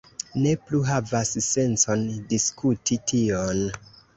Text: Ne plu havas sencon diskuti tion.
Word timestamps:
Ne 0.43 0.53
plu 0.69 0.79
havas 0.87 1.33
sencon 1.49 2.07
diskuti 2.33 2.99
tion. 3.13 3.63